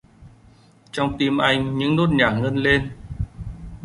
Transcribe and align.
Trong 0.91 1.15
tim 1.19 1.37
anh 1.37 1.77
những 1.77 1.95
nốt 1.95 2.09
nhạc 2.13 2.29
ngân 2.29 2.55
lên 2.57 2.91